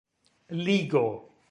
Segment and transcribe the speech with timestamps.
[0.63, 1.05] ligo